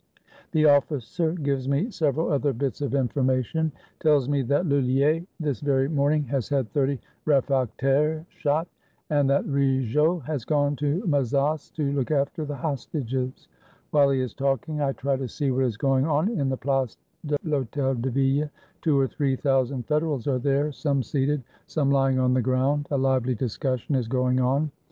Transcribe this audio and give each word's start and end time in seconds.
"The 0.53 0.65
officer 0.65 1.33
gives 1.33 1.69
me 1.69 1.91
several 1.91 2.31
other 2.31 2.53
bits 2.53 2.81
of 2.81 2.95
information: 2.95 3.71
tells 3.99 4.27
me 4.27 4.41
that 4.41 4.65
"Lullier 4.65 5.23
this 5.39 5.61
very 5.61 5.87
morning 5.87 6.23
has 6.23 6.49
had 6.49 6.71
thirty 6.71 6.99
refractaires 7.27 8.25
shot, 8.29 8.67
and 9.11 9.29
that 9.29 9.45
Rigault 9.45 10.23
has 10.25 10.43
gone 10.43 10.75
to 10.77 11.05
Mazas 11.05 11.69
to 11.75 11.91
look 11.91 12.09
after 12.09 12.45
the 12.45 12.55
hostages." 12.55 13.47
While 13.91 14.09
he 14.09 14.21
is 14.21 14.33
talking, 14.33 14.81
I 14.81 14.93
try 14.93 15.17
to 15.17 15.27
see 15.27 15.51
what 15.51 15.65
is 15.65 15.77
going 15.77 16.07
on 16.07 16.29
in 16.29 16.49
the 16.49 16.57
Place 16.57 16.97
de 17.23 17.37
I'Hotel 17.45 17.93
de 17.93 18.09
Ville. 18.09 18.49
Two 18.81 18.97
or 18.99 19.05
three 19.07 19.35
thousand 19.35 19.85
Federals 19.85 20.25
are 20.25 20.39
there, 20.39 20.71
some 20.71 21.03
seated, 21.03 21.43
some 21.67 21.91
lying 21.91 22.17
on 22.17 22.33
the 22.33 22.41
ground. 22.41 22.87
A 22.89 22.97
lively 22.97 23.35
discussion 23.35 23.93
is 23.93 24.07
going 24.07 24.39
on. 24.39 24.71